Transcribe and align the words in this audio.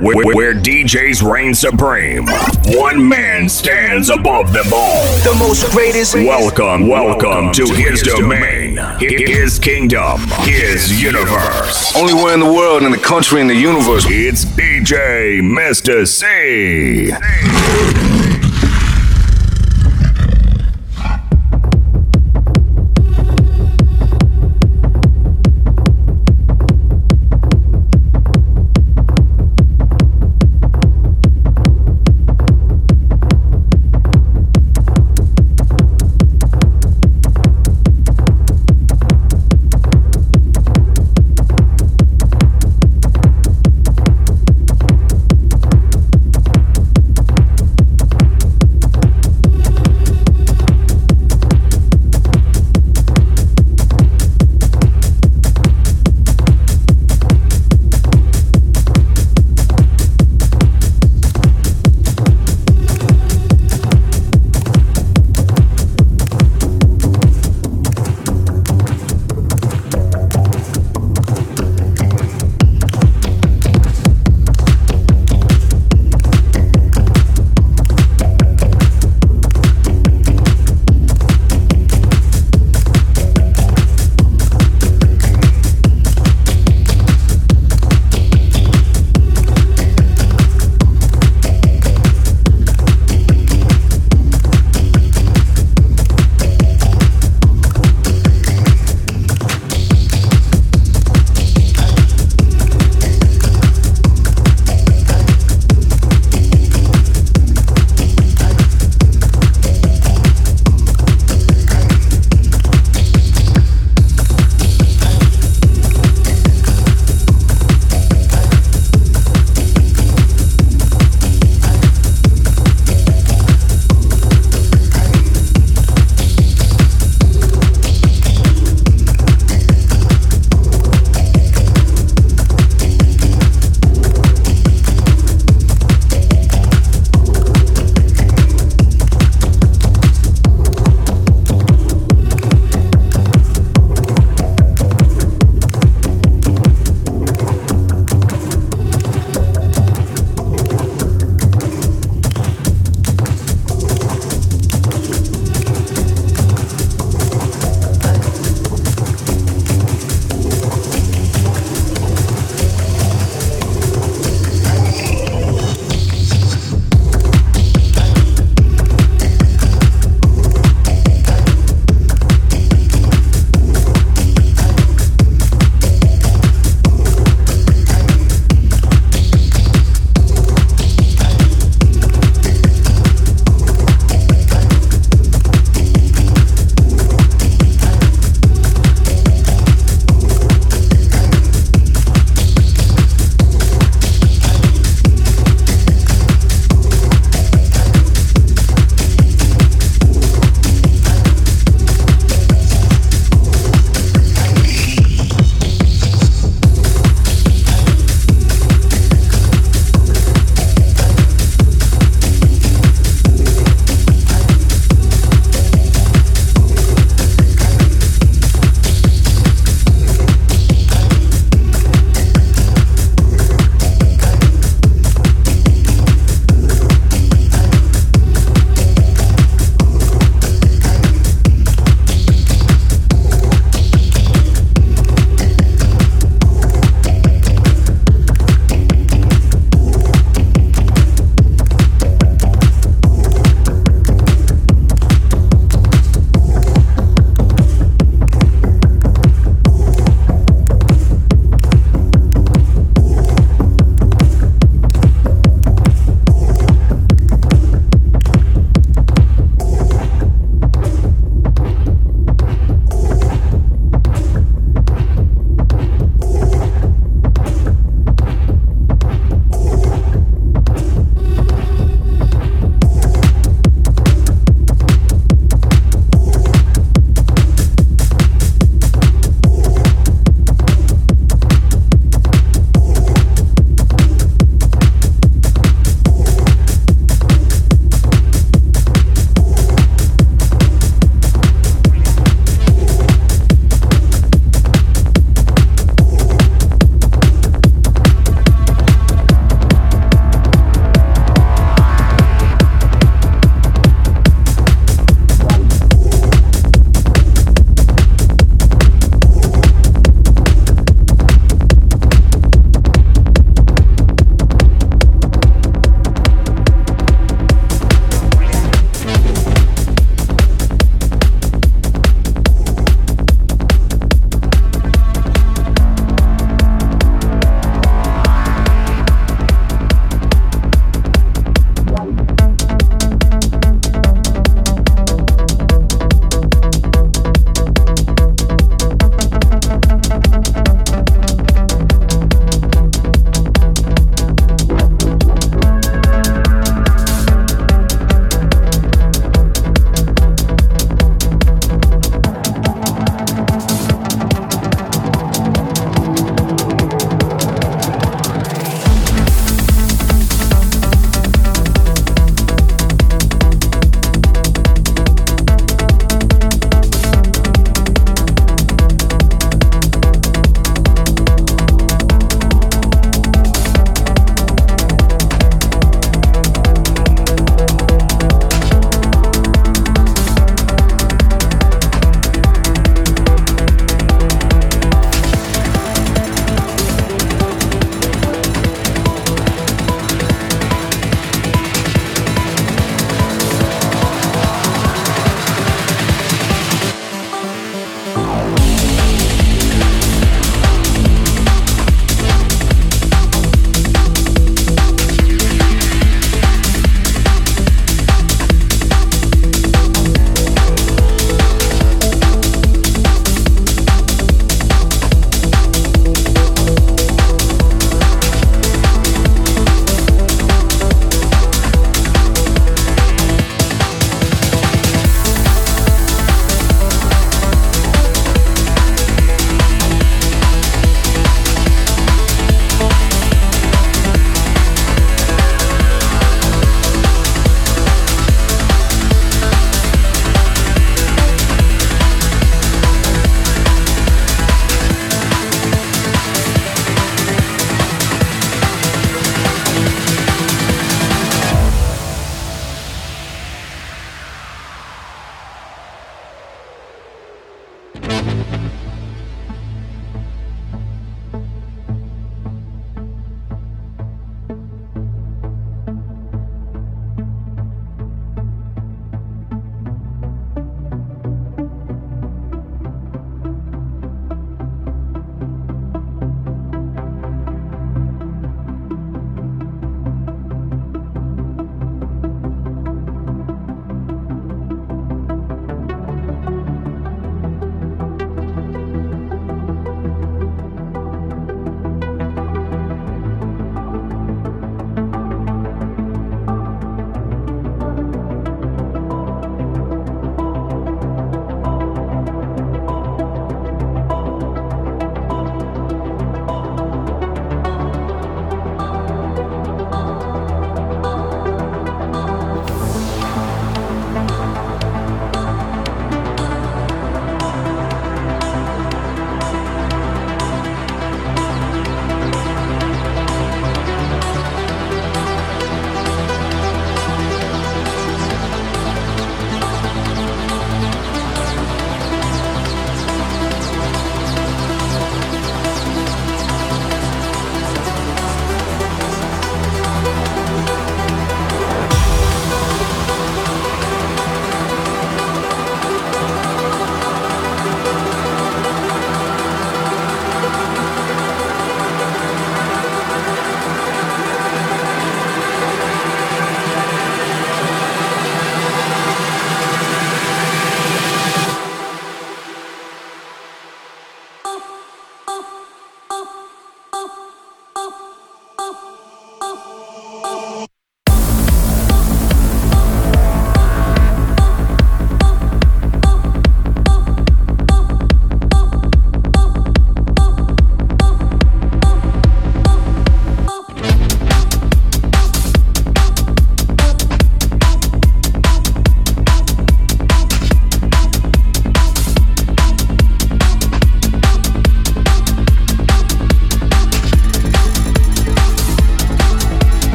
where, 0.00 0.34
where 0.34 0.54
DJs 0.54 1.22
reign 1.28 1.54
supreme. 1.54 2.26
One 2.66 3.08
man 3.08 3.48
stands 3.48 4.10
above 4.10 4.52
them 4.52 4.66
all. 4.72 5.04
The 5.18 5.36
most 5.38 5.70
greatest. 5.70 6.14
Welcome, 6.14 6.88
welcome 6.88 7.52
to 7.52 7.66
his 7.66 8.02
domain, 8.02 8.76
his 8.98 9.58
kingdom, 9.58 10.20
his 10.40 11.02
universe. 11.02 11.96
Only 11.96 12.14
one 12.14 12.34
in 12.34 12.40
the 12.40 12.52
world, 12.52 12.82
in 12.82 12.90
the 12.90 12.98
country, 12.98 13.40
in 13.40 13.46
the 13.46 13.54
universe. 13.54 14.04
It's 14.08 14.44
DJ 14.44 15.40
Mr. 15.40 16.06
C. 16.06 18.03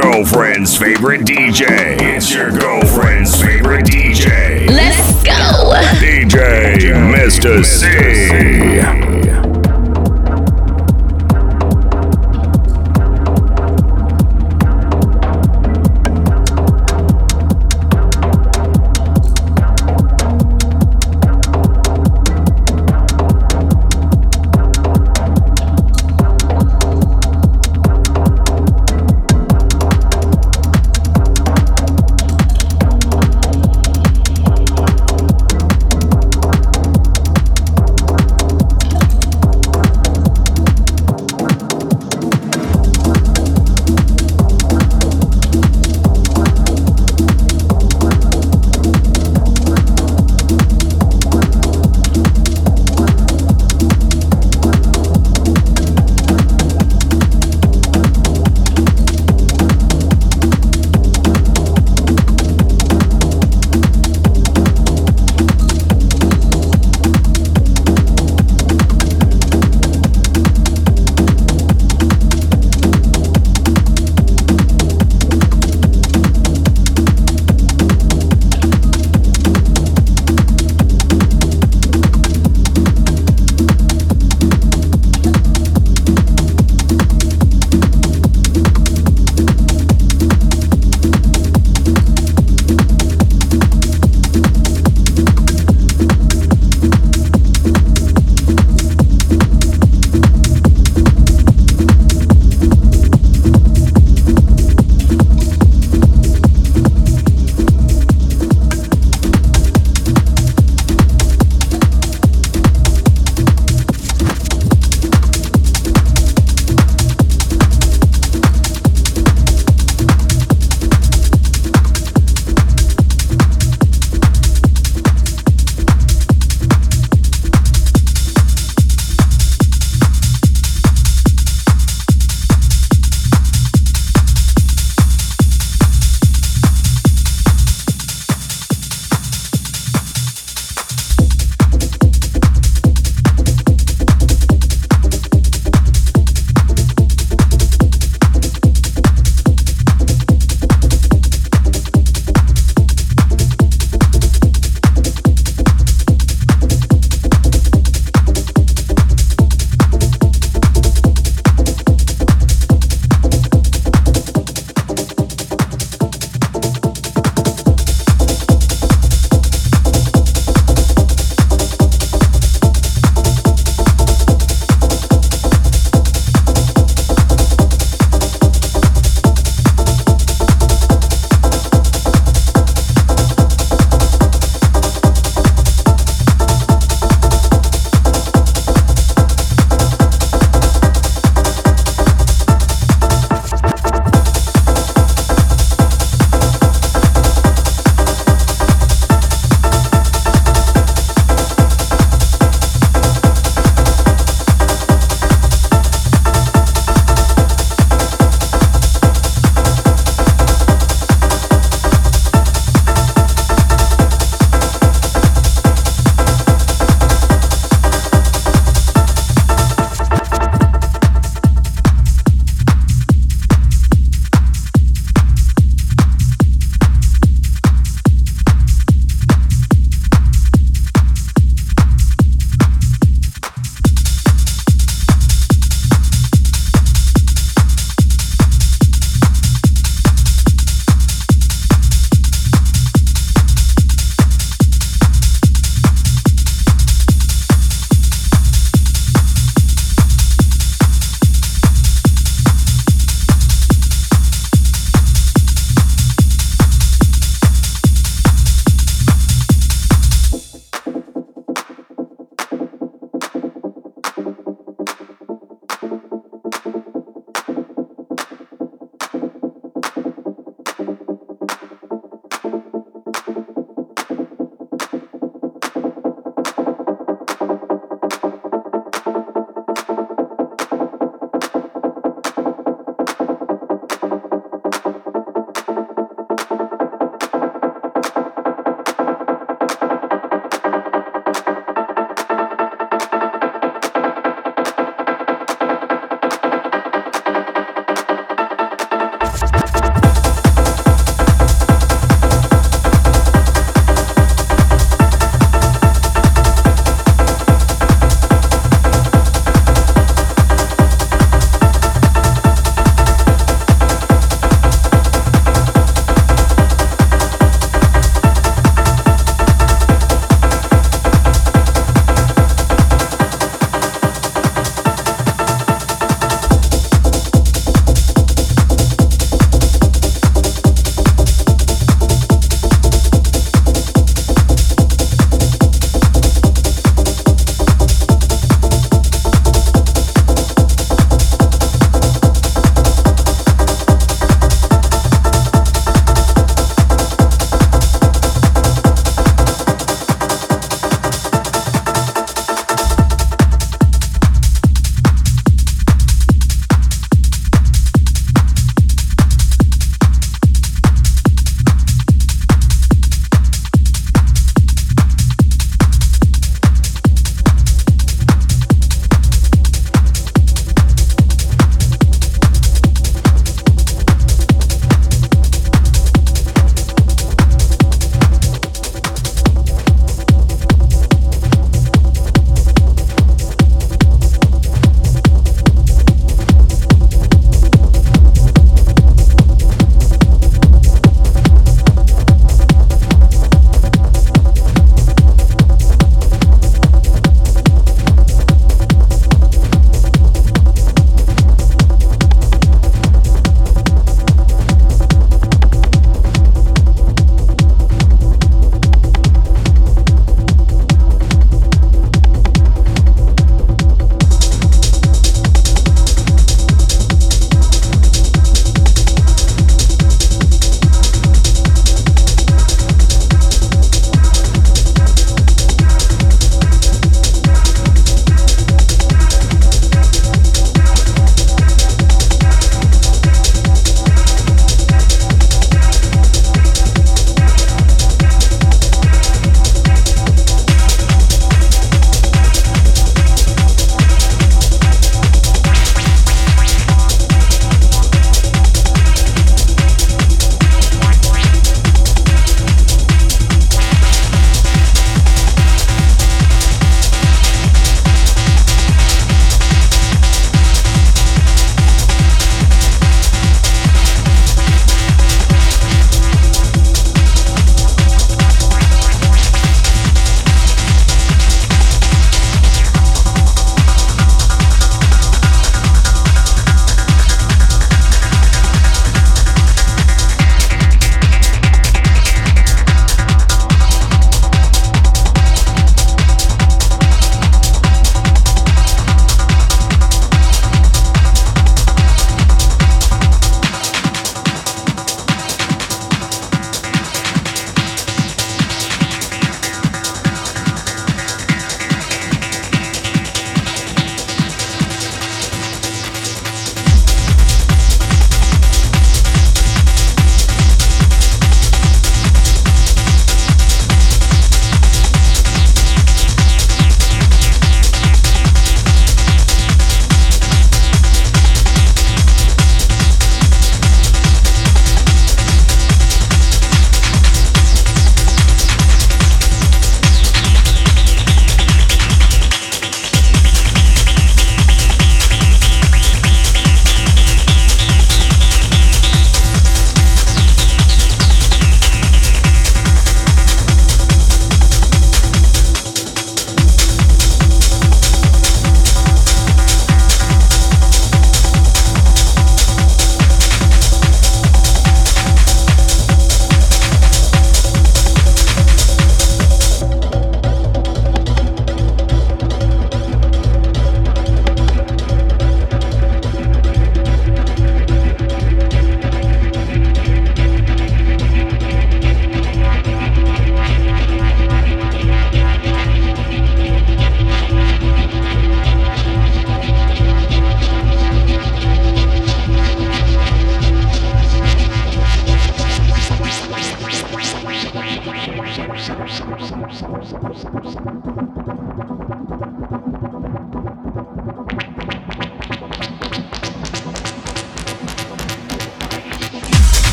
girlfriend's 0.00 0.76
favorite 0.76 1.22
DJ. 1.22 1.66
It's 2.00 2.32
your 2.32 2.50
girlfriend's 2.50 3.40
favorite 3.42 3.84
DJ. 3.84 4.68
Let's 4.68 5.12
go. 5.24 5.74
DJ 5.98 6.92
Mr. 7.12 7.64
C. 7.64 9.17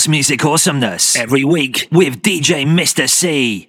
House 0.00 0.08
music 0.08 0.42
awesomeness 0.46 1.14
every 1.14 1.44
week 1.44 1.86
with 1.92 2.22
DJ 2.22 2.64
Mr. 2.64 3.06
C. 3.06 3.68